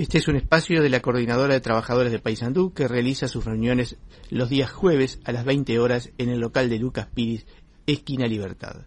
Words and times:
Este 0.00 0.16
es 0.16 0.28
un 0.28 0.36
espacio 0.36 0.82
de 0.82 0.88
la 0.88 1.00
Coordinadora 1.00 1.52
de 1.52 1.60
Trabajadores 1.60 2.10
de 2.10 2.20
Paysandú 2.20 2.72
que 2.72 2.88
realiza 2.88 3.28
sus 3.28 3.44
reuniones 3.44 3.98
los 4.30 4.48
días 4.48 4.72
jueves 4.72 5.20
a 5.24 5.32
las 5.32 5.44
20 5.44 5.78
horas 5.78 6.08
en 6.16 6.30
el 6.30 6.40
local 6.40 6.70
de 6.70 6.78
Lucas 6.78 7.06
Piris, 7.12 7.44
esquina 7.86 8.26
Libertad. 8.26 8.86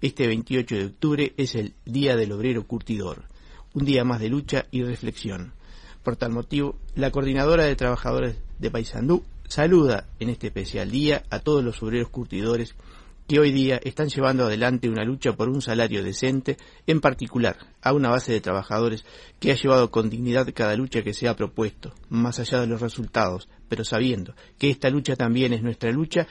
Este 0.00 0.26
28 0.26 0.74
de 0.74 0.84
octubre 0.86 1.34
es 1.36 1.54
el 1.54 1.74
Día 1.84 2.16
del 2.16 2.32
Obrero 2.32 2.66
Curtidor, 2.66 3.24
un 3.74 3.84
día 3.84 4.04
más 4.04 4.20
de 4.20 4.30
lucha 4.30 4.64
y 4.70 4.82
reflexión. 4.82 5.52
Por 6.02 6.16
tal 6.16 6.32
motivo, 6.32 6.78
la 6.94 7.10
Coordinadora 7.10 7.64
de 7.64 7.76
Trabajadores 7.76 8.38
de 8.58 8.70
Paysandú 8.70 9.22
saluda 9.46 10.08
en 10.18 10.30
este 10.30 10.46
especial 10.46 10.90
día 10.90 11.24
a 11.28 11.40
todos 11.40 11.62
los 11.62 11.82
obreros 11.82 12.08
curtidores 12.08 12.74
que 13.26 13.38
hoy 13.38 13.52
día 13.52 13.80
están 13.82 14.08
llevando 14.08 14.44
adelante 14.44 14.88
una 14.88 15.04
lucha 15.04 15.32
por 15.32 15.48
un 15.48 15.62
salario 15.62 16.04
decente, 16.04 16.58
en 16.86 17.00
particular 17.00 17.56
a 17.80 17.92
una 17.92 18.10
base 18.10 18.32
de 18.32 18.40
trabajadores 18.40 19.04
que 19.40 19.52
ha 19.52 19.54
llevado 19.54 19.90
con 19.90 20.10
dignidad 20.10 20.48
cada 20.54 20.76
lucha 20.76 21.02
que 21.02 21.14
se 21.14 21.28
ha 21.28 21.36
propuesto, 21.36 21.92
más 22.10 22.38
allá 22.38 22.60
de 22.60 22.66
los 22.66 22.80
resultados, 22.80 23.48
pero 23.68 23.84
sabiendo 23.84 24.34
que 24.58 24.70
esta 24.70 24.90
lucha 24.90 25.16
también 25.16 25.52
es 25.52 25.62
nuestra 25.62 25.90
lucha 25.90 26.26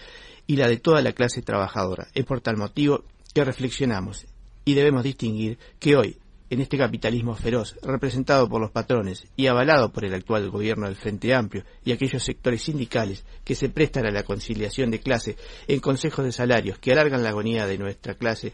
y 0.45 0.55
la 0.55 0.67
de 0.67 0.77
toda 0.77 1.01
la 1.01 1.13
clase 1.13 1.41
trabajadora. 1.41 2.07
Es 2.13 2.25
por 2.25 2.41
tal 2.41 2.57
motivo 2.57 3.03
que 3.33 3.43
reflexionamos 3.43 4.25
y 4.65 4.75
debemos 4.75 5.03
distinguir 5.03 5.57
que 5.79 5.95
hoy 5.95 6.17
en 6.53 6.61
este 6.61 6.77
capitalismo 6.77 7.33
feroz, 7.35 7.75
representado 7.81 8.47
por 8.47 8.61
los 8.61 8.69
patrones 8.69 9.25
y 9.35 9.47
avalado 9.47 9.91
por 9.91 10.05
el 10.05 10.13
actual 10.13 10.51
gobierno 10.51 10.85
del 10.85 10.95
Frente 10.95 11.33
Amplio 11.33 11.63
y 11.83 11.91
aquellos 11.91 12.23
sectores 12.23 12.61
sindicales 12.61 13.25
que 13.43 13.55
se 13.55 13.69
prestan 13.69 14.05
a 14.05 14.11
la 14.11 14.21
conciliación 14.21 14.91
de 14.91 14.99
clase 14.99 15.35
en 15.67 15.79
consejos 15.79 16.23
de 16.23 16.31
salarios 16.31 16.77
que 16.77 16.91
alargan 16.91 17.23
la 17.23 17.29
agonía 17.29 17.65
de 17.65 17.79
nuestra 17.79 18.13
clase 18.13 18.53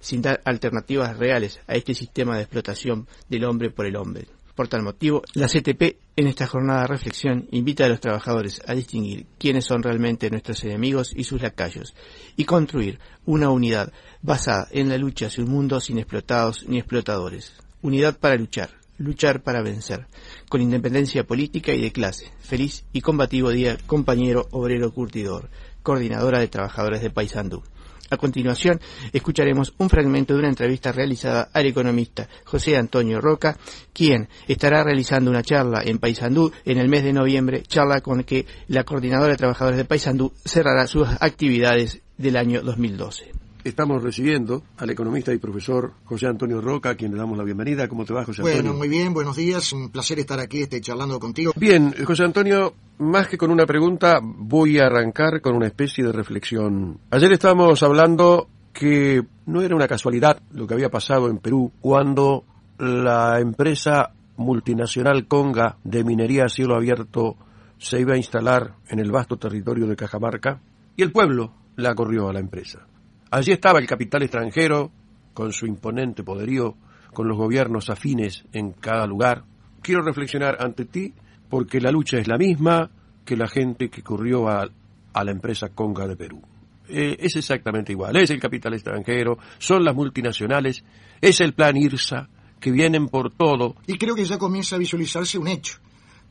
sin 0.00 0.22
dar 0.22 0.40
alternativas 0.46 1.18
reales 1.18 1.60
a 1.66 1.74
este 1.74 1.92
sistema 1.92 2.36
de 2.36 2.42
explotación 2.42 3.06
del 3.28 3.44
hombre 3.44 3.70
por 3.70 3.84
el 3.84 3.96
hombre. 3.96 4.28
Por 4.56 4.68
tal 4.68 4.82
motivo, 4.82 5.22
la 5.34 5.48
CTP 5.48 5.98
en 6.16 6.28
esta 6.28 6.46
jornada 6.46 6.80
de 6.80 6.86
reflexión 6.86 7.46
invita 7.50 7.84
a 7.84 7.88
los 7.90 8.00
trabajadores 8.00 8.62
a 8.66 8.74
distinguir 8.74 9.26
quiénes 9.38 9.66
son 9.66 9.82
realmente 9.82 10.30
nuestros 10.30 10.64
enemigos 10.64 11.12
y 11.14 11.24
sus 11.24 11.42
lacayos 11.42 11.94
y 12.36 12.46
construir 12.46 12.98
una 13.26 13.50
unidad 13.50 13.92
basada 14.22 14.66
en 14.70 14.88
la 14.88 14.96
lucha 14.96 15.26
hacia 15.26 15.44
un 15.44 15.50
mundo 15.50 15.78
sin 15.78 15.98
explotados 15.98 16.64
ni 16.66 16.78
explotadores. 16.78 17.52
Unidad 17.82 18.18
para 18.18 18.36
luchar, 18.36 18.70
luchar 18.96 19.42
para 19.42 19.60
vencer, 19.60 20.06
con 20.48 20.62
independencia 20.62 21.26
política 21.26 21.74
y 21.74 21.82
de 21.82 21.92
clase. 21.92 22.32
Feliz 22.40 22.86
y 22.94 23.02
combativo 23.02 23.50
día, 23.50 23.76
compañero 23.86 24.48
obrero 24.52 24.90
curtidor, 24.90 25.50
coordinadora 25.82 26.40
de 26.40 26.48
trabajadores 26.48 27.02
de 27.02 27.10
Paysandú. 27.10 27.62
A 28.10 28.16
continuación, 28.16 28.80
escucharemos 29.12 29.74
un 29.78 29.88
fragmento 29.88 30.34
de 30.34 30.40
una 30.40 30.48
entrevista 30.48 30.92
realizada 30.92 31.48
al 31.52 31.66
economista 31.66 32.28
José 32.44 32.76
Antonio 32.76 33.20
Roca, 33.20 33.56
quien 33.92 34.28
estará 34.46 34.84
realizando 34.84 35.30
una 35.30 35.42
charla 35.42 35.82
en 35.84 35.98
Paysandú 35.98 36.52
en 36.64 36.78
el 36.78 36.88
mes 36.88 37.04
de 37.04 37.12
noviembre, 37.12 37.62
charla 37.62 38.00
con 38.00 38.24
que 38.24 38.46
la 38.68 38.84
Coordinadora 38.84 39.32
de 39.32 39.38
Trabajadores 39.38 39.78
de 39.78 39.84
Paysandú 39.84 40.32
cerrará 40.44 40.86
sus 40.86 41.08
actividades 41.20 42.00
del 42.16 42.36
año 42.36 42.62
2012. 42.62 43.45
Estamos 43.66 44.00
recibiendo 44.00 44.62
al 44.76 44.90
economista 44.90 45.34
y 45.34 45.38
profesor 45.38 45.94
José 46.04 46.28
Antonio 46.28 46.60
Roca, 46.60 46.90
a 46.90 46.94
quien 46.94 47.10
le 47.10 47.18
damos 47.18 47.36
la 47.36 47.42
bienvenida. 47.42 47.88
¿Cómo 47.88 48.04
te 48.04 48.14
va, 48.14 48.24
José 48.24 48.42
Antonio? 48.42 48.62
Bueno, 48.62 48.78
muy 48.78 48.88
bien, 48.88 49.12
buenos 49.12 49.34
días. 49.34 49.72
Un 49.72 49.90
placer 49.90 50.20
estar 50.20 50.38
aquí 50.38 50.62
este, 50.62 50.80
charlando 50.80 51.18
contigo. 51.18 51.52
Bien, 51.56 51.92
José 52.04 52.22
Antonio, 52.22 52.74
más 52.98 53.26
que 53.26 53.36
con 53.36 53.50
una 53.50 53.66
pregunta, 53.66 54.20
voy 54.22 54.78
a 54.78 54.86
arrancar 54.86 55.40
con 55.40 55.56
una 55.56 55.66
especie 55.66 56.04
de 56.04 56.12
reflexión. 56.12 57.00
Ayer 57.10 57.32
estábamos 57.32 57.82
hablando 57.82 58.48
que 58.72 59.24
no 59.46 59.62
era 59.62 59.74
una 59.74 59.88
casualidad 59.88 60.40
lo 60.52 60.68
que 60.68 60.74
había 60.74 60.88
pasado 60.88 61.28
en 61.28 61.38
Perú 61.38 61.72
cuando 61.80 62.44
la 62.78 63.40
empresa 63.40 64.12
multinacional 64.36 65.26
Conga 65.26 65.78
de 65.82 66.04
minería 66.04 66.44
a 66.44 66.48
cielo 66.48 66.76
abierto 66.76 67.36
se 67.78 67.98
iba 67.98 68.14
a 68.14 68.16
instalar 68.16 68.76
en 68.86 69.00
el 69.00 69.10
vasto 69.10 69.38
territorio 69.38 69.88
de 69.88 69.96
Cajamarca 69.96 70.60
y 70.94 71.02
el 71.02 71.10
pueblo 71.10 71.52
la 71.74 71.96
corrió 71.96 72.28
a 72.28 72.32
la 72.32 72.38
empresa. 72.38 72.86
Allí 73.30 73.52
estaba 73.52 73.80
el 73.80 73.86
capital 73.86 74.22
extranjero, 74.22 74.92
con 75.34 75.52
su 75.52 75.66
imponente 75.66 76.22
poderío, 76.22 76.76
con 77.12 77.28
los 77.28 77.36
gobiernos 77.36 77.90
afines 77.90 78.44
en 78.52 78.72
cada 78.72 79.06
lugar. 79.06 79.44
Quiero 79.82 80.02
reflexionar 80.02 80.56
ante 80.60 80.84
ti 80.84 81.12
porque 81.48 81.80
la 81.80 81.90
lucha 81.90 82.18
es 82.18 82.28
la 82.28 82.38
misma 82.38 82.90
que 83.24 83.36
la 83.36 83.48
gente 83.48 83.88
que 83.88 84.02
corrió 84.02 84.48
a, 84.48 84.68
la 85.14 85.30
empresa 85.30 85.70
Conga 85.70 86.06
de 86.06 86.16
Perú. 86.16 86.40
Eh, 86.88 87.16
es 87.18 87.34
exactamente 87.36 87.92
igual, 87.92 88.16
es 88.16 88.30
el 88.30 88.38
capital 88.38 88.74
extranjero, 88.74 89.38
son 89.58 89.84
las 89.84 89.94
multinacionales, 89.94 90.84
es 91.20 91.40
el 91.40 91.52
plan 91.52 91.76
IRSA, 91.76 92.28
que 92.60 92.70
vienen 92.70 93.08
por 93.08 93.32
todo. 93.32 93.76
Y 93.86 93.98
creo 93.98 94.14
que 94.14 94.24
ya 94.24 94.38
comienza 94.38 94.76
a 94.76 94.78
visualizarse 94.78 95.38
un 95.38 95.48
hecho, 95.48 95.78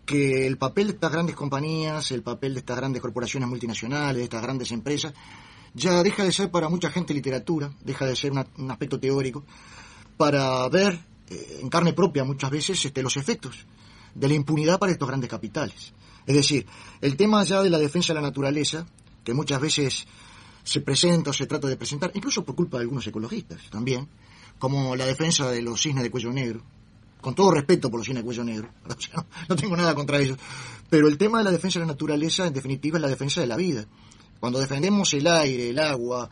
que 0.05 0.47
el 0.47 0.57
papel 0.57 0.87
de 0.87 0.93
estas 0.93 1.11
grandes 1.11 1.35
compañías, 1.35 2.11
el 2.11 2.21
papel 2.21 2.53
de 2.53 2.59
estas 2.59 2.77
grandes 2.77 3.01
corporaciones 3.01 3.49
multinacionales, 3.49 4.17
de 4.17 4.23
estas 4.23 4.41
grandes 4.41 4.71
empresas, 4.71 5.13
ya 5.75 6.01
deja 6.01 6.23
de 6.23 6.31
ser 6.31 6.49
para 6.49 6.69
mucha 6.69 6.89
gente 6.89 7.13
literatura, 7.13 7.71
deja 7.83 8.05
de 8.05 8.15
ser 8.15 8.31
un 8.31 8.71
aspecto 8.71 8.99
teórico, 8.99 9.43
para 10.17 10.67
ver 10.69 10.99
eh, 11.29 11.59
en 11.61 11.69
carne 11.69 11.93
propia 11.93 12.23
muchas 12.23 12.49
veces 12.49 12.83
este, 12.85 13.03
los 13.03 13.17
efectos 13.17 13.65
de 14.15 14.27
la 14.27 14.33
impunidad 14.33 14.79
para 14.79 14.93
estos 14.93 15.07
grandes 15.07 15.29
capitales. 15.29 15.93
Es 16.25 16.35
decir, 16.35 16.65
el 17.01 17.17
tema 17.17 17.43
ya 17.43 17.61
de 17.61 17.69
la 17.69 17.77
defensa 17.77 18.13
de 18.13 18.21
la 18.21 18.27
naturaleza, 18.27 18.85
que 19.23 19.33
muchas 19.33 19.59
veces 19.59 20.07
se 20.63 20.81
presenta 20.81 21.31
o 21.31 21.33
se 21.33 21.45
trata 21.45 21.67
de 21.67 21.75
presentar, 21.75 22.11
incluso 22.13 22.43
por 22.43 22.55
culpa 22.55 22.77
de 22.77 22.83
algunos 22.83 23.05
ecologistas 23.05 23.69
también, 23.69 24.07
como 24.57 24.95
la 24.95 25.05
defensa 25.05 25.51
de 25.51 25.61
los 25.61 25.81
cisnes 25.81 26.03
de 26.03 26.09
cuello 26.09 26.31
negro, 26.31 26.61
con 27.19 27.35
todo 27.35 27.51
respeto 27.51 27.91
por 27.91 27.99
los 27.99 28.07
cisnes 28.07 28.23
de 28.23 28.25
cuello 28.25 28.43
negro, 28.45 28.69
no 29.49 29.55
tengo 29.57 29.75
nada 29.75 29.93
contra 29.93 30.19
ellos, 30.19 30.37
pero 30.89 31.09
el 31.09 31.17
tema 31.17 31.39
de 31.39 31.43
la 31.43 31.51
defensa 31.51 31.79
de 31.79 31.85
la 31.85 31.91
naturaleza, 31.91 32.47
en 32.47 32.53
definitiva, 32.53 32.97
es 32.97 33.01
la 33.01 33.09
defensa 33.09 33.41
de 33.41 33.47
la 33.47 33.57
vida. 33.57 33.85
Cuando 34.39 34.59
defendemos 34.59 35.13
el 35.13 35.27
aire, 35.27 35.69
el 35.69 35.79
agua, 35.79 36.29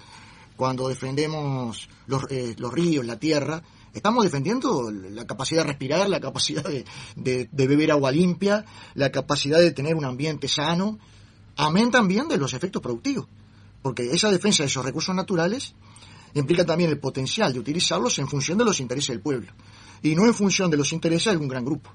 cuando 0.55 0.87
defendemos 0.87 1.89
los, 2.07 2.23
eh, 2.29 2.55
los 2.57 2.71
ríos, 2.71 3.05
la 3.05 3.17
tierra, 3.17 3.63
estamos 3.93 4.23
defendiendo 4.23 4.91
la 4.91 5.25
capacidad 5.25 5.61
de 5.61 5.67
respirar, 5.69 6.09
la 6.09 6.19
capacidad 6.19 6.63
de, 6.63 7.49
beber 7.51 7.91
agua 7.91 8.11
limpia, 8.11 8.65
la 8.95 9.11
capacidad 9.11 9.59
de 9.59 9.71
tener 9.71 9.95
un 9.95 10.05
ambiente 10.05 10.47
sano, 10.47 10.99
amén 11.55 11.91
también 11.91 12.27
de 12.27 12.37
los 12.37 12.53
efectos 12.53 12.81
productivos. 12.81 13.27
Porque 13.81 14.11
esa 14.11 14.31
defensa 14.31 14.63
de 14.63 14.67
esos 14.67 14.83
recursos 14.83 15.13
naturales 15.15 15.75
implica 16.33 16.65
también 16.65 16.89
el 16.89 16.99
potencial 16.99 17.53
de 17.53 17.59
utilizarlos 17.59 18.17
en 18.19 18.27
función 18.27 18.57
de 18.57 18.65
los 18.65 18.79
intereses 18.79 19.09
del 19.09 19.21
pueblo 19.21 19.51
y 20.01 20.15
no 20.15 20.25
en 20.25 20.33
función 20.33 20.71
de 20.71 20.77
los 20.77 20.91
intereses 20.93 21.25
de 21.25 21.31
algún 21.31 21.47
gran 21.47 21.65
grupo. 21.65 21.91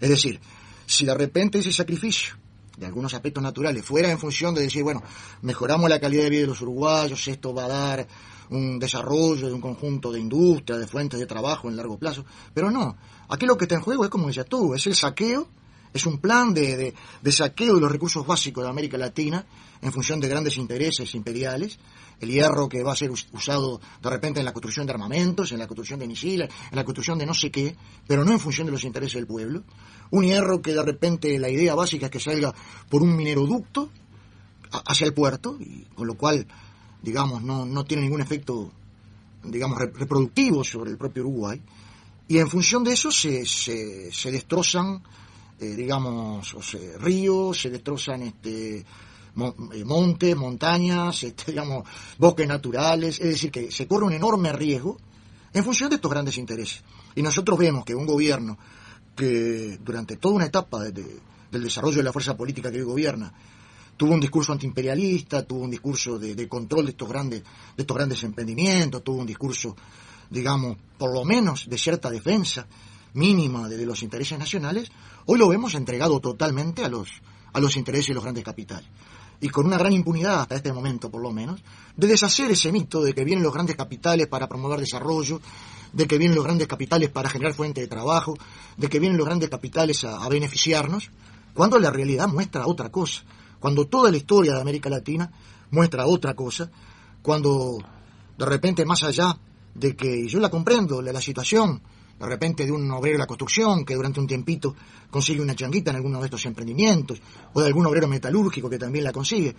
Es 0.00 0.08
decir, 0.08 0.40
si 0.86 1.04
de 1.04 1.14
repente 1.14 1.58
ese 1.58 1.72
sacrificio 1.72 2.36
de 2.76 2.86
algunos 2.86 3.14
aspectos 3.14 3.42
naturales, 3.42 3.84
fuera 3.84 4.10
en 4.10 4.18
función 4.18 4.54
de 4.54 4.62
decir, 4.62 4.82
bueno, 4.82 5.02
mejoramos 5.42 5.88
la 5.88 6.00
calidad 6.00 6.24
de 6.24 6.30
vida 6.30 6.40
de 6.42 6.46
los 6.48 6.60
uruguayos, 6.60 7.26
esto 7.28 7.54
va 7.54 7.64
a 7.64 7.68
dar 7.68 8.08
un 8.50 8.78
desarrollo 8.78 9.48
de 9.48 9.52
un 9.52 9.60
conjunto 9.60 10.12
de 10.12 10.20
industria, 10.20 10.78
de 10.78 10.86
fuentes 10.86 11.18
de 11.18 11.26
trabajo 11.26 11.68
en 11.68 11.76
largo 11.76 11.98
plazo, 11.98 12.24
pero 12.54 12.70
no, 12.70 12.96
aquí 13.28 13.46
lo 13.46 13.56
que 13.56 13.64
está 13.64 13.76
en 13.76 13.80
juego 13.80 14.04
es 14.04 14.10
como 14.10 14.28
decía 14.28 14.44
tú, 14.44 14.74
es 14.74 14.86
el 14.86 14.94
saqueo, 14.94 15.48
es 15.96 16.06
un 16.06 16.18
plan 16.18 16.54
de, 16.54 16.94
saqueo 17.30 17.74
de 17.74 17.80
los 17.80 17.90
recursos 17.90 18.26
básicos 18.26 18.64
de 18.64 18.70
América 18.70 18.96
Latina 18.96 19.44
en 19.82 19.92
función 19.92 20.20
de 20.20 20.28
grandes 20.28 20.56
intereses 20.56 21.14
imperiales, 21.14 21.78
el 22.20 22.30
hierro 22.30 22.68
que 22.68 22.82
va 22.82 22.92
a 22.92 22.96
ser 22.96 23.10
usado 23.10 23.80
de 24.02 24.10
repente 24.10 24.40
en 24.40 24.46
la 24.46 24.52
construcción 24.52 24.86
de 24.86 24.92
armamentos, 24.92 25.52
en 25.52 25.58
la 25.58 25.66
construcción 25.66 26.00
de 26.00 26.06
misiles, 26.06 26.48
en 26.70 26.76
la 26.76 26.84
construcción 26.84 27.18
de 27.18 27.26
no 27.26 27.34
sé 27.34 27.50
qué, 27.50 27.76
pero 28.06 28.24
no 28.24 28.32
en 28.32 28.40
función 28.40 28.66
de 28.66 28.72
los 28.72 28.84
intereses 28.84 29.14
del 29.14 29.26
pueblo. 29.26 29.64
Un 30.10 30.24
hierro 30.24 30.62
que 30.62 30.72
de 30.72 30.82
repente 30.82 31.38
la 31.38 31.50
idea 31.50 31.74
básica 31.74 32.06
es 32.06 32.12
que 32.12 32.20
salga 32.20 32.54
por 32.88 33.02
un 33.02 33.16
mineroducto 33.16 33.90
hacia 34.70 35.06
el 35.06 35.14
puerto, 35.14 35.56
y 35.60 35.84
con 35.94 36.06
lo 36.06 36.16
cual, 36.16 36.46
digamos, 37.02 37.42
no, 37.42 37.84
tiene 37.84 38.04
ningún 38.04 38.20
efecto, 38.20 38.72
digamos, 39.44 39.78
reproductivo 39.78 40.64
sobre 40.64 40.90
el 40.90 40.96
propio 40.96 41.22
Uruguay. 41.22 41.60
Y 42.28 42.38
en 42.38 42.48
función 42.48 42.82
de 42.82 42.92
eso 42.92 43.10
se, 43.12 43.44
se, 43.46 44.30
destrozan, 44.30 45.02
eh, 45.58 45.74
digamos, 45.74 46.54
ríos, 47.00 47.60
se 47.60 47.70
destrozan 47.70 48.22
este, 48.22 48.78
eh, 48.78 49.84
montes, 49.84 50.36
montañas, 50.36 51.22
este, 51.24 51.52
digamos, 51.52 51.86
bosques 52.18 52.48
naturales, 52.48 53.20
es 53.20 53.28
decir, 53.28 53.50
que 53.50 53.70
se 53.70 53.86
corre 53.86 54.06
un 54.06 54.12
enorme 54.12 54.52
riesgo 54.52 54.96
en 55.52 55.64
función 55.64 55.90
de 55.90 55.96
estos 55.96 56.10
grandes 56.10 56.38
intereses. 56.38 56.82
Y 57.14 57.22
nosotros 57.22 57.58
vemos 57.58 57.84
que 57.84 57.94
un 57.94 58.06
gobierno 58.06 58.58
que 59.14 59.78
durante 59.82 60.16
toda 60.16 60.34
una 60.34 60.46
etapa 60.46 60.84
del 60.84 61.20
desarrollo 61.50 61.96
de 61.96 62.02
la 62.02 62.12
fuerza 62.12 62.36
política 62.36 62.70
que 62.70 62.78
hoy 62.78 62.84
gobierna 62.84 63.32
tuvo 63.96 64.12
un 64.12 64.20
discurso 64.20 64.52
antiimperialista, 64.52 65.42
tuvo 65.46 65.60
un 65.60 65.70
discurso 65.70 66.18
de, 66.18 66.46
control 66.48 66.84
de 66.84 66.90
estos 66.90 67.08
grandes 67.08 67.42
de 67.42 67.82
estos 67.82 67.96
grandes 67.96 68.22
emprendimientos, 68.24 69.02
tuvo 69.02 69.20
un 69.20 69.26
discurso, 69.26 69.74
digamos, 70.28 70.76
por 70.98 71.14
lo 71.14 71.24
menos 71.24 71.66
de 71.68 71.78
cierta 71.78 72.10
defensa 72.10 72.66
mínima 73.16 73.68
de, 73.68 73.84
los 73.84 74.02
intereses 74.02 74.38
nacionales, 74.38 74.90
hoy 75.24 75.38
lo 75.38 75.48
vemos 75.48 75.74
entregado 75.74 76.20
totalmente 76.20 76.84
a 76.84 76.88
los 76.88 77.08
a 77.52 77.60
los 77.60 77.76
intereses 77.76 78.08
de 78.08 78.14
los 78.14 78.22
grandes 78.22 78.44
capitales. 78.44 78.88
y 79.40 79.48
con 79.48 79.66
una 79.66 79.76
gran 79.78 79.92
impunidad 79.92 80.40
hasta 80.40 80.56
este 80.56 80.72
momento 80.72 81.10
por 81.10 81.20
lo 81.22 81.30
menos, 81.30 81.62
de 81.96 82.06
deshacer 82.06 82.50
ese 82.50 82.72
mito 82.72 83.02
de 83.02 83.14
que 83.14 83.24
vienen 83.24 83.44
los 83.44 83.52
grandes 83.52 83.76
capitales 83.76 84.26
para 84.28 84.48
promover 84.48 84.80
desarrollo, 84.80 85.40
de 85.92 86.06
que 86.06 86.18
vienen 86.18 86.36
los 86.36 86.44
grandes 86.44 86.68
capitales 86.68 87.10
para 87.10 87.28
generar 87.28 87.54
fuente 87.54 87.80
de 87.80 87.86
trabajo, 87.86 88.36
de 88.76 88.88
que 88.88 88.98
vienen 88.98 89.18
los 89.18 89.26
grandes 89.26 89.48
capitales 89.50 90.04
a, 90.04 90.26
beneficiarnos, 90.28 91.10
cuando 91.54 91.78
la 91.78 91.90
realidad 91.90 92.28
muestra 92.28 92.66
otra 92.66 92.90
cosa, 92.90 93.24
cuando 93.60 93.86
toda 93.86 94.10
la 94.10 94.16
historia 94.16 94.54
de 94.54 94.60
América 94.60 94.88
Latina 94.88 95.30
muestra 95.70 96.06
otra 96.06 96.34
cosa, 96.34 96.70
cuando 97.22 97.78
de 98.38 98.46
repente 98.46 98.84
más 98.84 99.02
allá 99.02 99.38
de 99.74 99.96
que 99.96 100.28
yo 100.28 100.40
la 100.40 100.50
comprendo, 100.50 101.02
la, 101.02 101.12
la 101.12 101.20
situación, 101.20 101.82
de 102.18 102.26
repente 102.26 102.64
de 102.64 102.72
un 102.72 102.90
obrero 102.90 103.16
de 103.16 103.20
la 103.20 103.26
construcción 103.26 103.84
que 103.84 103.94
durante 103.94 104.20
un 104.20 104.26
tiempito 104.26 104.74
consigue 105.10 105.40
una 105.40 105.54
changuita 105.54 105.90
en 105.90 105.96
alguno 105.96 106.18
de 106.20 106.26
estos 106.26 106.44
emprendimientos, 106.46 107.20
o 107.52 107.60
de 107.60 107.66
algún 107.66 107.86
obrero 107.86 108.08
metalúrgico 108.08 108.70
que 108.70 108.78
también 108.78 109.04
la 109.04 109.12
consigue, 109.12 109.54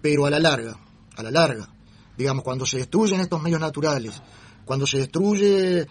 pero 0.00 0.26
a 0.26 0.30
la 0.30 0.38
larga, 0.38 0.78
a 1.16 1.22
la 1.22 1.30
larga, 1.30 1.68
digamos, 2.16 2.42
cuando 2.44 2.64
se 2.64 2.78
destruyen 2.78 3.20
estos 3.20 3.42
medios 3.42 3.60
naturales, 3.60 4.20
cuando 4.64 4.86
se 4.86 4.98
destruye 4.98 5.86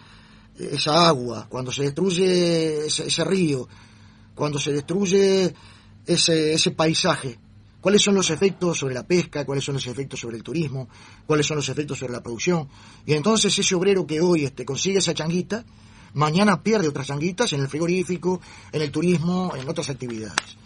esa 0.58 1.08
agua, 1.08 1.46
cuando 1.48 1.70
se 1.70 1.84
destruye 1.84 2.86
ese, 2.86 3.24
río, 3.24 3.68
cuando 4.34 4.58
se 4.58 4.72
destruye 4.72 5.54
ese, 6.04 6.52
ese 6.52 6.70
paisaje, 6.72 7.38
cuáles 7.80 8.02
son 8.02 8.14
los 8.14 8.30
efectos 8.30 8.78
sobre 8.78 8.94
la 8.94 9.06
pesca, 9.06 9.44
cuáles 9.44 9.64
son 9.64 9.74
los 9.74 9.86
efectos 9.86 10.20
sobre 10.20 10.36
el 10.36 10.42
turismo, 10.42 10.88
cuáles 11.26 11.46
son 11.46 11.56
los 11.56 11.68
efectos 11.68 11.98
sobre 11.98 12.12
la 12.12 12.22
producción. 12.22 12.68
Y 13.06 13.14
entonces 13.14 13.56
ese 13.58 13.74
obrero 13.74 14.06
que 14.06 14.20
hoy 14.20 14.44
este, 14.44 14.64
consigue 14.64 14.98
esa 14.98 15.14
changuita, 15.14 15.64
mañana 16.14 16.62
pierde 16.62 16.88
otras 16.88 17.06
changuitas 17.06 17.52
en 17.52 17.60
el 17.60 17.68
frigorífico, 17.68 18.40
en 18.72 18.82
el 18.82 18.90
turismo, 18.90 19.52
en 19.56 19.68
otras 19.68 19.90
actividades. 19.90 20.56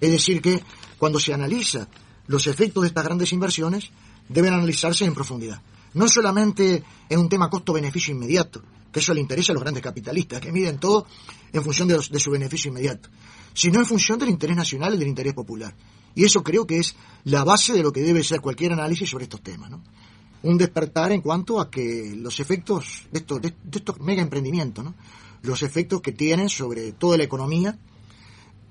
Es 0.00 0.10
decir, 0.10 0.40
que 0.42 0.62
cuando 0.98 1.20
se 1.20 1.32
analiza 1.32 1.88
los 2.26 2.46
efectos 2.46 2.82
de 2.82 2.88
estas 2.88 3.04
grandes 3.04 3.32
inversiones, 3.32 3.90
deben 4.28 4.54
analizarse 4.54 5.04
en 5.04 5.14
profundidad. 5.14 5.60
No 5.94 6.08
solamente 6.08 6.82
en 7.08 7.18
un 7.18 7.28
tema 7.28 7.50
costo-beneficio 7.50 8.14
inmediato, 8.14 8.62
que 8.90 9.00
eso 9.00 9.14
le 9.14 9.20
interesa 9.20 9.52
a 9.52 9.54
los 9.54 9.62
grandes 9.62 9.82
capitalistas, 9.82 10.40
que 10.40 10.52
miden 10.52 10.78
todo 10.78 11.06
en 11.52 11.62
función 11.62 11.88
de, 11.88 11.98
de 11.98 12.20
su 12.20 12.30
beneficio 12.30 12.70
inmediato, 12.70 13.08
sino 13.54 13.78
en 13.78 13.86
función 13.86 14.18
del 14.18 14.30
interés 14.30 14.56
nacional 14.56 14.94
y 14.94 14.98
del 14.98 15.08
interés 15.08 15.34
popular. 15.34 15.74
Y 16.14 16.24
eso 16.24 16.42
creo 16.42 16.66
que 16.66 16.78
es 16.78 16.94
la 17.24 17.44
base 17.44 17.72
de 17.72 17.82
lo 17.82 17.92
que 17.92 18.02
debe 18.02 18.22
ser 18.22 18.40
cualquier 18.40 18.72
análisis 18.72 19.08
sobre 19.08 19.24
estos 19.24 19.42
temas. 19.42 19.70
¿no? 19.70 19.82
Un 20.42 20.58
despertar 20.58 21.12
en 21.12 21.20
cuanto 21.20 21.60
a 21.60 21.70
que 21.70 22.14
los 22.16 22.40
efectos 22.40 23.06
de 23.12 23.20
estos, 23.20 23.40
de, 23.40 23.54
estos 23.72 24.00
mega 24.00 24.22
emprendimientos, 24.22 24.84
¿no? 24.84 24.94
los 25.42 25.62
efectos 25.62 26.00
que 26.00 26.12
tienen 26.12 26.48
sobre 26.48 26.92
toda 26.92 27.16
la 27.16 27.24
economía, 27.24 27.78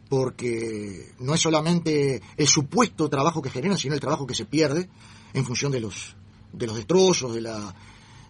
porque 0.10 1.14
no 1.20 1.34
es 1.34 1.42
solamente 1.42 2.22
el 2.36 2.48
supuesto 2.48 3.10
trabajo 3.10 3.42
que 3.42 3.50
generan, 3.50 3.78
sino 3.78 3.94
el 3.94 4.02
trabajo 4.02 4.28
que 4.28 4.36
se 4.36 4.46
pierde 4.46 4.90
en 5.34 5.46
función 5.46 5.72
de 5.72 5.80
los, 5.80 6.16
de 6.52 6.68
los 6.68 6.76
destrozos, 6.76 7.34
de 7.34 7.42
la, 7.42 7.74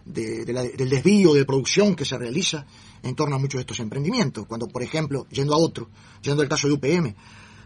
de, 0.04 0.44
del 0.44 0.88
desvío 0.88 1.34
de 1.34 1.44
producción 1.44 1.94
que 1.96 2.04
se 2.04 2.16
realiza 2.16 2.66
en 3.02 3.16
torno 3.16 3.36
a 3.36 3.38
muchos 3.38 3.58
de 3.58 3.62
estos 3.62 3.80
emprendimientos. 3.80 4.46
Cuando, 4.46 4.68
por 4.68 4.82
ejemplo, 4.82 5.26
yendo 5.30 5.54
a 5.54 5.58
otro, 5.58 5.88
yendo 6.22 6.42
al 6.42 6.48
caso 6.48 6.68
de 6.68 6.74
UPM, 6.74 7.14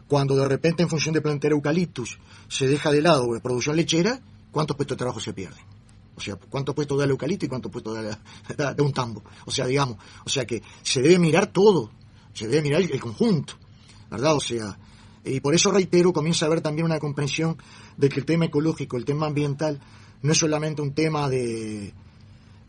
cuando 0.09 0.37
de 0.37 0.49
repente 0.49 0.83
en 0.83 0.89
función 0.89 1.15
de 1.15 1.21
plantar 1.21 1.53
eucaliptus 1.53 2.19
se 2.49 2.67
deja 2.67 2.93
de 2.93 3.03
lado 3.03 3.33
la 3.35 3.41
producción 3.41 3.77
lechera, 3.77 4.21
¿cuántos 4.57 4.75
puestos 4.75 4.97
de 4.97 5.01
trabajo 5.01 5.21
se 5.21 5.35
pierden? 5.35 5.63
O 6.17 6.21
sea, 6.23 6.37
¿cuántos 6.37 6.75
puestos 6.75 6.97
da 6.97 7.05
el 7.05 7.11
eucalipto 7.11 7.45
y 7.45 7.49
cuántos 7.51 7.71
puestos 7.71 7.95
da, 8.57 8.75
un 8.79 8.91
tambo? 8.91 9.23
O 9.45 9.51
sea, 9.51 9.67
digamos, 9.67 9.99
o 10.25 10.31
sea 10.31 10.47
que 10.47 10.63
se 10.83 11.03
debe 11.03 11.19
mirar 11.19 11.49
todo, 11.49 11.91
se 12.33 12.49
debe 12.49 12.63
mirar 12.63 12.81
el, 12.81 12.99
conjunto, 12.99 13.53
¿verdad? 14.11 14.35
O 14.35 14.41
sea, 14.41 14.79
y 15.27 15.41
por 15.41 15.55
eso 15.55 15.71
reitero, 15.71 16.11
comienza 16.11 16.47
a 16.47 16.49
haber 16.49 16.63
también 16.63 16.87
una 16.87 16.99
comprensión 16.99 17.59
de 17.99 18.09
que 18.09 18.19
el 18.19 18.25
tema 18.25 18.47
ecológico, 18.47 18.97
el 18.97 19.05
tema 19.05 19.27
ambiental, 19.27 19.79
no 20.23 20.33
es 20.33 20.39
solamente 20.39 20.81
un 20.81 20.95
tema 20.95 21.29
de, 21.29 21.93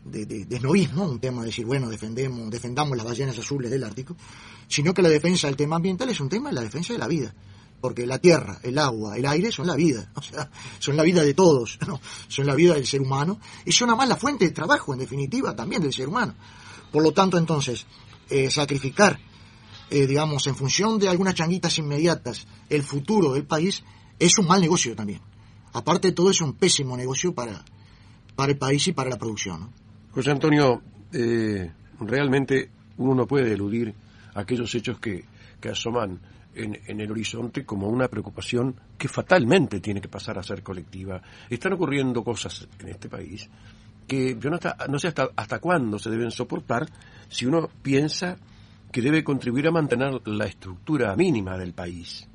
de, 0.04 0.26
de, 0.26 0.66
un 0.66 1.18
tema 1.18 1.40
de 1.40 1.46
decir, 1.46 1.64
bueno, 1.64 1.88
defendemos, 1.88 2.50
defendamos 2.50 2.98
las 2.98 3.06
ballenas 3.06 3.38
azules 3.38 3.70
del 3.70 3.82
Ártico, 3.82 4.14
sino 4.68 4.92
que 4.92 5.00
la 5.00 5.08
defensa 5.08 5.46
del 5.46 5.56
tema 5.56 5.76
ambiental 5.76 6.10
es 6.10 6.20
un 6.20 6.28
tema 6.28 6.50
de 6.50 6.54
la 6.56 6.60
defensa 6.60 6.92
de 6.92 6.98
la 6.98 7.08
vida 7.08 7.34
porque 7.80 8.06
la 8.06 8.18
tierra, 8.18 8.58
el 8.62 8.78
agua, 8.78 9.16
el 9.16 9.26
aire 9.26 9.52
son 9.52 9.66
la 9.66 9.76
vida, 9.76 10.10
o 10.14 10.22
sea, 10.22 10.50
son 10.78 10.96
la 10.96 11.02
vida 11.02 11.22
de 11.22 11.34
todos, 11.34 11.78
¿no? 11.86 12.00
son 12.28 12.46
la 12.46 12.54
vida 12.54 12.74
del 12.74 12.86
ser 12.86 13.00
humano 13.00 13.38
y 13.64 13.72
son 13.72 13.90
además 13.90 14.08
la 14.08 14.16
fuente 14.16 14.46
de 14.46 14.50
trabajo, 14.50 14.92
en 14.92 15.00
definitiva, 15.00 15.54
también 15.54 15.82
del 15.82 15.92
ser 15.92 16.08
humano. 16.08 16.34
Por 16.90 17.02
lo 17.02 17.12
tanto, 17.12 17.36
entonces, 17.38 17.86
eh, 18.30 18.50
sacrificar, 18.50 19.18
eh, 19.90 20.06
digamos, 20.06 20.46
en 20.46 20.56
función 20.56 20.98
de 20.98 21.08
algunas 21.08 21.34
changuitas 21.34 21.78
inmediatas, 21.78 22.46
el 22.68 22.82
futuro 22.82 23.34
del 23.34 23.44
país, 23.44 23.84
es 24.18 24.38
un 24.38 24.46
mal 24.46 24.60
negocio 24.60 24.96
también. 24.96 25.20
Aparte 25.72 26.08
de 26.08 26.12
todo, 26.12 26.30
es 26.30 26.40
un 26.40 26.54
pésimo 26.54 26.96
negocio 26.96 27.34
para, 27.34 27.64
para 28.34 28.52
el 28.52 28.58
país 28.58 28.88
y 28.88 28.92
para 28.92 29.10
la 29.10 29.18
producción. 29.18 29.70
José 30.12 30.30
Antonio, 30.30 30.82
eh, 31.12 31.70
realmente 32.00 32.70
uno 32.96 33.14
no 33.14 33.26
puede 33.26 33.52
eludir 33.52 33.94
aquellos 34.34 34.74
hechos 34.74 34.98
que, 34.98 35.24
que 35.60 35.68
asoman 35.68 36.20
en, 36.54 37.00
el 37.00 37.10
horizonte 37.10 37.64
como 37.64 37.88
una 37.88 38.08
preocupación 38.08 38.74
que 38.96 39.08
fatalmente 39.08 39.80
tiene 39.80 40.00
que 40.00 40.08
pasar 40.08 40.38
a 40.38 40.42
ser 40.42 40.62
colectiva. 40.62 41.20
Están 41.48 41.74
ocurriendo 41.74 42.24
cosas 42.24 42.68
en 42.78 42.88
este 42.88 43.08
país 43.08 43.48
que 44.06 44.38
yo 44.40 44.50
no, 44.50 44.58
no 44.88 44.98
sé 44.98 45.08
hasta, 45.08 45.28
hasta 45.36 45.58
cuándo 45.58 45.98
se 45.98 46.10
deben 46.10 46.30
soportar 46.30 46.86
si 47.28 47.44
uno 47.44 47.68
piensa 47.82 48.38
que 48.90 49.02
debe 49.02 49.22
contribuir 49.22 49.68
a 49.68 49.70
mantener 49.70 50.26
la 50.26 50.46
estructura 50.46 51.14
mínima 51.14 51.58
del 51.58 51.74
país. 51.74 52.26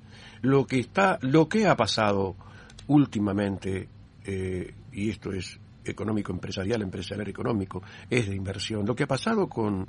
Lo 0.42 0.66
que 0.68 0.80
está, 0.80 1.18
lo 1.22 1.50
que 1.50 1.66
ha 1.66 1.76
pasado 1.76 2.36
últimamente, 2.88 3.90
eh, 4.24 4.74
y 4.92 5.10
esto 5.10 5.32
es 5.32 5.60
económico 5.84 6.32
empresarial, 6.32 6.82
empresarial 6.82 7.28
económico, 7.28 7.82
es 8.10 8.30
de 8.30 8.36
inversión. 8.36 8.86
Lo 8.86 8.96
que 8.96 9.04
ha 9.04 9.08
pasado 9.08 9.48
con, 9.48 9.88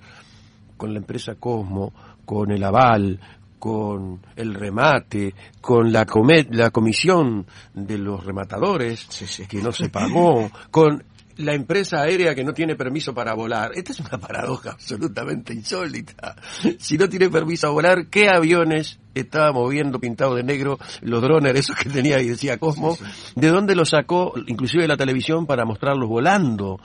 con 0.77 0.93
la 0.93 1.01
empresa 1.01 1.35
Cosmo, 1.35 1.93
con 2.25 2.51
el 2.51 2.65
Aval, 2.65 3.21
con 3.65 4.21
el 4.37 4.53
remate, 4.53 5.33
con 5.63 5.91
la, 5.91 6.05
la 6.51 6.71
comisión 6.71 7.47
de 7.73 7.97
los 7.97 8.23
rematadores 8.23 9.09
que 9.49 9.63
no 9.63 9.73
se 9.73 9.89
pagó, 9.89 10.51
con 10.71 11.03
la 11.37 11.55
empresa 11.55 12.03
aérea 12.03 12.35
que 12.35 12.45
no 12.45 12.53
tiene 12.53 12.77
permiso 12.77 13.15
para 13.15 13.35
volar. 13.35 13.73
Esta 13.75 13.93
es 13.93 14.01
una 14.01 14.19
paradoja 14.19 14.73
absolutamente 14.73 15.53
insólita. 15.53 16.37
Si 16.79 16.97
no 16.97 17.09
tiene 17.09 17.29
permiso 17.29 17.69
a 17.69 17.71
volar, 17.71 18.07
¿qué 18.09 18.29
aviones 18.29 18.99
estaba 19.15 19.53
moviendo 19.53 20.01
pintado 20.01 20.35
de 20.35 20.43
negro 20.43 20.79
los 21.03 21.23
drones 21.23 21.55
esos 21.55 21.77
que 21.77 21.91
tenía 21.91 22.21
y 22.21 22.29
decía 22.29 22.59
Cosmo? 22.59 22.97
¿De 23.35 23.49
dónde 23.49 23.75
los 23.75 23.91
sacó, 23.91 24.35
inclusive 24.47 24.89
la 24.89 24.97
televisión, 24.97 25.47
para 25.47 25.65
mostrarlos 25.65 26.09
volando? 26.09 26.81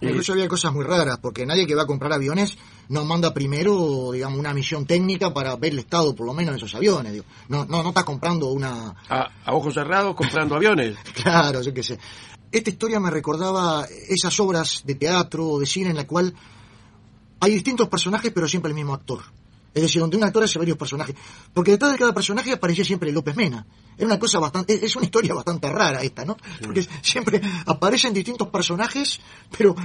Incluso 0.00 0.32
había 0.32 0.48
cosas 0.48 0.72
muy 0.72 0.84
raras, 0.84 1.18
porque 1.18 1.46
nadie 1.46 1.66
que 1.66 1.74
va 1.74 1.82
a 1.82 1.86
comprar 1.86 2.12
aviones 2.12 2.58
nos 2.88 3.06
manda 3.06 3.32
primero, 3.32 4.12
digamos, 4.12 4.38
una 4.38 4.52
misión 4.52 4.84
técnica 4.84 5.32
para 5.32 5.56
ver 5.56 5.72
el 5.72 5.78
estado, 5.80 6.14
por 6.14 6.26
lo 6.26 6.34
menos, 6.34 6.52
de 6.52 6.58
esos 6.58 6.74
aviones. 6.74 7.22
No, 7.48 7.64
no, 7.64 7.82
no 7.82 7.88
estás 7.88 8.04
comprando 8.04 8.48
una... 8.48 8.94
A, 9.08 9.30
ojos 9.46 9.72
cerrados 9.72 10.14
comprando 10.14 10.56
aviones. 10.56 10.96
claro, 11.14 11.62
yo 11.62 11.72
qué 11.72 11.82
sé. 11.82 11.98
Esta 12.52 12.70
historia 12.70 13.00
me 13.00 13.10
recordaba 13.10 13.86
esas 14.08 14.38
obras 14.40 14.82
de 14.84 14.94
teatro 14.94 15.48
o 15.48 15.60
de 15.60 15.66
cine 15.66 15.90
en 15.90 15.96
la 15.96 16.06
cual 16.06 16.34
hay 17.40 17.52
distintos 17.52 17.88
personajes, 17.88 18.32
pero 18.32 18.48
siempre 18.48 18.70
el 18.70 18.74
mismo 18.74 18.94
actor. 18.94 19.20
Es 19.74 19.82
decir, 19.82 20.00
donde 20.00 20.16
un 20.16 20.24
actor 20.24 20.42
hace 20.42 20.58
varios 20.58 20.78
personajes. 20.78 21.14
Porque 21.52 21.72
detrás 21.72 21.92
de 21.92 21.98
cada 21.98 22.14
personaje 22.14 22.52
aparecía 22.52 22.84
siempre 22.84 23.12
López 23.12 23.36
Mena. 23.36 23.66
Es 23.98 24.06
una 24.06 24.18
cosa 24.18 24.38
bastante, 24.38 24.84
es 24.84 24.96
una 24.96 25.04
historia 25.04 25.34
bastante 25.34 25.70
rara 25.70 26.02
esta, 26.02 26.24
¿no? 26.24 26.36
Porque 26.62 26.86
siempre 27.02 27.42
aparecen 27.66 28.14
distintos 28.14 28.48
personajes, 28.48 29.20
pero 29.56 29.76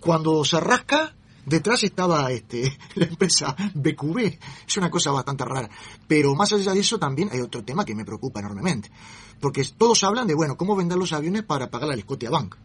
cuando 0.00 0.44
se 0.44 0.60
rasca, 0.60 1.14
detrás 1.48 1.82
estaba 1.84 2.30
este, 2.30 2.76
la 2.94 3.06
empresa 3.06 3.54
BQB. 3.74 4.38
Es 4.66 4.76
una 4.76 4.90
cosa 4.90 5.10
bastante 5.10 5.44
rara. 5.44 5.68
Pero 6.06 6.34
más 6.34 6.52
allá 6.52 6.72
de 6.72 6.80
eso 6.80 6.98
también 6.98 7.28
hay 7.32 7.40
otro 7.40 7.64
tema 7.64 7.84
que 7.84 7.94
me 7.94 8.04
preocupa 8.04 8.40
enormemente. 8.40 8.90
Porque 9.40 9.64
todos 9.76 10.02
hablan 10.04 10.26
de, 10.26 10.34
bueno, 10.34 10.56
cómo 10.56 10.76
vender 10.76 10.98
los 10.98 11.12
aviones 11.12 11.44
para 11.44 11.70
pagar 11.70 11.88
la 11.88 11.96
Scotia 11.96 12.30
Bank. 12.30 12.56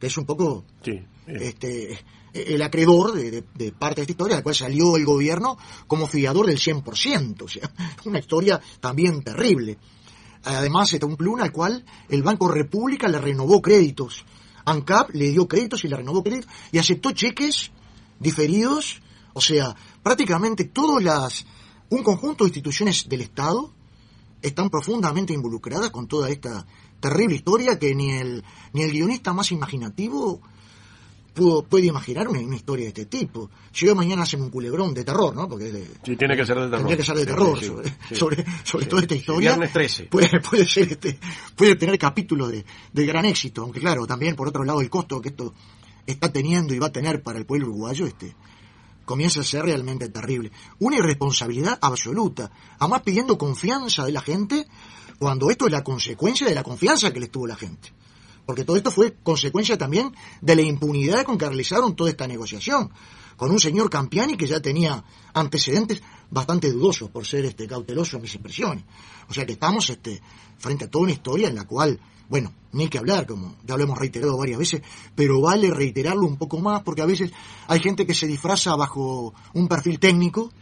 Que 0.00 0.08
es 0.08 0.18
un 0.18 0.26
poco, 0.26 0.64
sí, 0.82 1.02
este, 1.26 1.98
el 2.44 2.60
acreedor 2.62 3.12
de, 3.14 3.42
parte 3.72 3.96
de 3.96 4.02
esta 4.02 4.12
historia, 4.12 4.36
la 4.36 4.42
cual 4.42 4.54
salió 4.54 4.96
el 4.96 5.04
gobierno 5.04 5.56
como 5.86 6.06
fiador 6.06 6.46
del 6.46 6.58
100%, 6.58 7.42
o 7.42 7.48
sea, 7.48 7.70
una 8.04 8.18
historia 8.18 8.60
también 8.80 9.22
terrible. 9.22 9.78
Además, 10.44 10.92
está 10.92 11.06
un 11.06 11.16
pluma 11.16 11.42
al 11.42 11.52
cual 11.52 11.84
el 12.08 12.22
Banco 12.22 12.48
República 12.48 13.08
le 13.08 13.18
renovó 13.18 13.60
créditos. 13.60 14.24
ANCAP 14.64 15.10
le 15.14 15.30
dio 15.30 15.48
créditos 15.48 15.84
y 15.84 15.88
le 15.88 15.96
renovó 15.96 16.22
créditos 16.22 16.50
y 16.72 16.78
aceptó 16.78 17.12
cheques 17.12 17.70
diferidos, 18.18 19.02
o 19.32 19.40
sea, 19.40 19.74
prácticamente 20.02 20.64
todas 20.64 21.02
las, 21.02 21.46
un 21.90 22.02
conjunto 22.02 22.44
de 22.44 22.48
instituciones 22.48 23.08
del 23.08 23.22
Estado 23.22 23.70
están 24.42 24.70
profundamente 24.70 25.32
involucradas 25.32 25.90
con 25.90 26.06
toda 26.06 26.30
esta 26.30 26.66
terrible 27.00 27.36
historia 27.36 27.78
que 27.78 27.94
ni 27.94 28.12
el, 28.12 28.44
ni 28.72 28.82
el 28.82 28.92
guionista 28.92 29.32
más 29.32 29.52
imaginativo 29.52 30.40
pudo, 31.36 31.62
puede 31.62 31.86
imaginar 31.86 32.26
una, 32.28 32.40
historia 32.40 32.84
de 32.84 32.88
este 32.88 33.06
tipo. 33.06 33.50
Si 33.70 33.86
hoy 33.86 33.94
mañana 33.94 34.22
hacen 34.22 34.40
un 34.40 34.50
culebrón 34.50 34.94
de 34.94 35.04
terror, 35.04 35.36
¿no? 35.36 35.48
Porque 35.48 35.86
sí, 36.02 36.16
tiene 36.16 36.34
que 36.36 36.46
ser 36.46 36.56
de 36.56 36.62
terror. 36.62 36.78
Tendría 36.78 36.96
que 36.96 37.04
ser 37.04 37.16
de 37.16 37.26
terror 37.26 37.60
sobre, 38.12 38.44
sobre, 38.64 38.86
toda 38.86 39.02
esta 39.02 39.14
historia. 39.14 39.50
Viernes 39.50 39.72
13. 39.72 40.04
Puede, 40.04 40.40
puede, 40.40 40.64
ser 40.64 40.90
este, 40.92 41.18
puede 41.54 41.76
tener 41.76 41.98
capítulos 41.98 42.50
de, 42.50 42.64
de 42.92 43.06
gran 43.06 43.26
éxito, 43.26 43.62
aunque 43.62 43.80
claro, 43.80 44.06
también 44.06 44.34
por 44.34 44.48
otro 44.48 44.64
lado 44.64 44.80
el 44.80 44.88
costo 44.88 45.20
que 45.20 45.28
esto 45.28 45.52
está 46.06 46.32
teniendo 46.32 46.74
y 46.74 46.78
va 46.78 46.88
a 46.88 46.92
tener 46.92 47.22
para 47.22 47.38
el 47.38 47.46
pueblo 47.46 47.68
uruguayo, 47.68 48.06
este, 48.06 48.34
comienza 49.04 49.40
a 49.40 49.44
ser 49.44 49.64
realmente 49.64 50.08
terrible. 50.08 50.52
Una 50.78 50.96
irresponsabilidad 50.96 51.78
absoluta, 51.80 52.50
además 52.78 53.02
pidiendo 53.02 53.38
confianza 53.38 54.04
de 54.04 54.12
la 54.12 54.20
gente, 54.20 54.66
cuando 55.18 55.50
esto 55.50 55.66
es 55.66 55.72
la 55.72 55.82
consecuencia 55.82 56.46
de 56.46 56.54
la 56.54 56.62
confianza 56.62 57.12
que 57.12 57.20
les 57.20 57.30
tuvo 57.30 57.46
la 57.46 57.56
gente. 57.56 57.92
Porque 58.44 58.64
todo 58.64 58.76
esto 58.76 58.90
fue 58.90 59.14
consecuencia 59.22 59.76
también 59.76 60.14
de 60.40 60.54
la 60.54 60.62
impunidad 60.62 61.24
con 61.24 61.36
que 61.36 61.46
realizaron 61.46 61.96
toda 61.96 62.10
esta 62.10 62.28
negociación, 62.28 62.90
con 63.36 63.50
un 63.50 63.58
señor 63.58 63.90
Campiani 63.90 64.36
que 64.36 64.46
ya 64.46 64.60
tenía 64.60 65.04
antecedentes 65.34 66.02
bastante 66.30 66.70
dudosos 66.70 67.10
por 67.10 67.26
ser 67.26 67.44
este 67.44 67.66
cauteloso 67.66 68.16
en 68.16 68.22
mis 68.22 68.34
impresiones. 68.34 68.84
O 69.28 69.34
sea 69.34 69.44
que 69.44 69.52
estamos 69.52 69.90
este, 69.90 70.22
frente 70.58 70.84
a 70.84 70.90
toda 70.90 71.04
una 71.04 71.12
historia 71.12 71.48
en 71.48 71.56
la 71.56 71.64
cual 71.64 71.98
bueno, 72.28 72.52
ni 72.72 72.88
que 72.88 72.98
hablar, 72.98 73.26
como 73.26 73.56
ya 73.64 73.76
lo 73.76 73.84
hemos 73.84 73.98
reiterado 73.98 74.36
varias 74.36 74.58
veces, 74.58 74.82
pero 75.14 75.40
vale 75.40 75.70
reiterarlo 75.70 76.26
un 76.26 76.36
poco 76.36 76.58
más 76.60 76.82
porque 76.82 77.02
a 77.02 77.06
veces 77.06 77.30
hay 77.68 77.80
gente 77.80 78.06
que 78.06 78.14
se 78.14 78.26
disfraza 78.26 78.74
bajo 78.76 79.34
un 79.54 79.68
perfil 79.68 79.98
técnico 79.98 80.52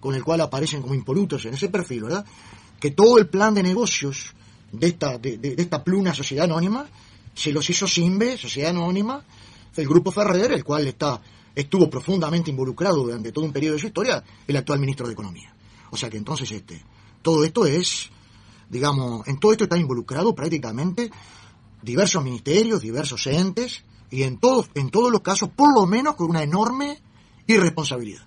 con 0.00 0.14
el 0.14 0.24
cual 0.24 0.40
aparecen 0.40 0.82
como 0.82 0.94
impolutos 0.94 1.44
en 1.44 1.54
ese 1.54 1.68
perfil, 1.68 2.04
¿verdad? 2.04 2.24
Que 2.80 2.90
todo 2.90 3.18
el 3.18 3.28
plan 3.28 3.54
de 3.54 3.62
negocios 3.62 4.34
de 4.72 4.86
esta, 4.88 5.18
de, 5.18 5.54
esta 5.58 5.84
pluna 5.84 6.14
sociedad 6.14 6.46
anónima 6.46 6.86
se 7.34 7.52
los 7.52 7.68
hizo 7.68 7.86
Simbe, 7.86 8.38
sociedad 8.38 8.70
anónima, 8.70 9.22
el 9.76 9.88
grupo 9.88 10.10
Ferrer, 10.10 10.52
el 10.52 10.64
cual 10.64 10.86
está, 10.86 11.20
estuvo 11.54 11.88
profundamente 11.88 12.50
involucrado 12.50 12.96
durante 13.04 13.32
todo 13.32 13.44
un 13.44 13.52
periodo 13.52 13.74
de 13.74 13.80
su 13.80 13.86
historia, 13.86 14.22
el 14.46 14.56
actual 14.56 14.80
ministro 14.80 15.06
de 15.06 15.12
Economía. 15.12 15.54
O 15.90 15.96
sea 15.96 16.10
que 16.10 16.16
entonces 16.16 16.50
este, 16.50 16.82
todo 17.22 17.44
esto 17.44 17.66
es 17.66 18.10
digamos, 18.70 19.26
en 19.28 19.38
todo 19.38 19.52
esto 19.52 19.64
está 19.64 19.76
involucrado 19.76 20.34
prácticamente 20.34 21.10
diversos 21.82 22.22
ministerios, 22.22 22.80
diversos 22.80 23.26
entes, 23.26 23.84
y 24.10 24.22
en 24.22 24.38
todos, 24.38 24.70
en 24.74 24.90
todos 24.90 25.10
los 25.10 25.20
casos, 25.20 25.50
por 25.50 25.72
lo 25.74 25.86
menos 25.86 26.16
con 26.16 26.30
una 26.30 26.42
enorme 26.42 26.98
irresponsabilidad. 27.46 28.22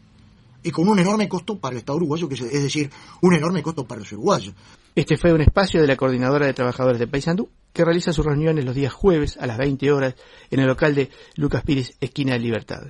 Y 0.63 0.71
con 0.71 0.87
un 0.87 0.99
enorme 0.99 1.27
costo 1.27 1.59
para 1.59 1.73
el 1.73 1.79
Estado 1.79 1.97
uruguayo, 1.97 2.29
que 2.29 2.35
es, 2.35 2.63
decir, 2.63 2.89
un 3.21 3.33
enorme 3.33 3.61
costo 3.61 3.85
para 3.85 3.99
los 3.99 4.11
uruguayos. 4.13 4.53
Este 4.95 5.17
fue 5.17 5.33
un 5.33 5.41
espacio 5.41 5.81
de 5.81 5.87
la 5.87 5.97
Coordinadora 5.97 6.45
de 6.45 6.53
Trabajadores 6.53 6.99
de 6.99 7.07
Paysandú, 7.07 7.49
que 7.73 7.83
realiza 7.83 8.13
sus 8.13 8.25
reuniones 8.25 8.63
los 8.63 8.75
días 8.75 8.93
jueves 8.93 9.37
a 9.37 9.47
las 9.47 9.57
20 9.57 9.91
horas 9.91 10.15
en 10.51 10.59
el 10.61 10.67
local 10.67 10.95
de 10.95 11.09
Lucas 11.35 11.63
Pires, 11.63 11.97
esquina 11.99 12.33
de 12.33 12.39
Libertad. 12.39 12.83